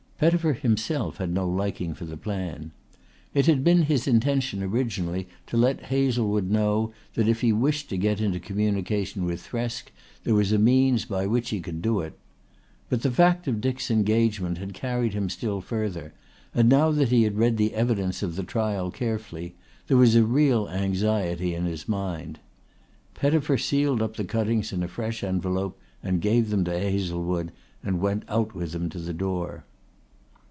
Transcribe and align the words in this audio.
Pettifer 0.21 0.53
himself 0.53 1.17
had 1.17 1.33
no 1.33 1.49
liking 1.49 1.95
for 1.95 2.05
the 2.05 2.15
plan. 2.15 2.69
It 3.33 3.47
had 3.47 3.63
been 3.63 3.81
his 3.81 4.07
intention 4.07 4.61
originally 4.61 5.27
to 5.47 5.57
let 5.57 5.85
Hazlewood 5.85 6.51
know 6.51 6.91
that 7.15 7.27
if 7.27 7.41
he 7.41 7.51
wished 7.51 7.89
to 7.89 7.97
get 7.97 8.21
into 8.21 8.39
communication 8.39 9.25
with 9.25 9.41
Thresk 9.41 9.87
there 10.23 10.35
was 10.35 10.51
a 10.51 10.59
means 10.59 11.05
by 11.05 11.25
which 11.25 11.49
he 11.49 11.59
could 11.59 11.81
do 11.81 12.01
it. 12.01 12.19
But 12.87 13.01
the 13.01 13.09
fact 13.09 13.47
of 13.47 13.61
Dick's 13.61 13.89
engagement 13.89 14.59
had 14.59 14.75
carried 14.75 15.15
him 15.15 15.27
still 15.27 15.59
further, 15.59 16.13
and 16.53 16.69
now 16.69 16.91
that 16.91 17.09
he 17.09 17.23
had 17.23 17.39
read 17.39 17.57
the 17.57 17.73
evidence 17.73 18.21
of 18.21 18.35
the 18.35 18.43
trial 18.43 18.91
carefully 18.91 19.55
there 19.87 19.97
was 19.97 20.13
a 20.15 20.23
real 20.23 20.69
anxiety 20.69 21.55
in 21.55 21.65
his 21.65 21.89
mind. 21.89 22.37
Pettifer 23.15 23.57
sealed 23.57 24.03
up 24.03 24.17
the 24.17 24.23
cuttings 24.23 24.71
in 24.71 24.83
a 24.83 24.87
fresh 24.87 25.23
envelope 25.23 25.79
and 26.03 26.21
gave 26.21 26.51
them 26.51 26.63
to 26.65 26.77
Hazlewood 26.79 27.51
and 27.83 27.99
went 27.99 28.21
out 28.29 28.53
with 28.53 28.75
him 28.75 28.87
to 28.89 28.99
the 28.99 29.15
door. 29.15 29.63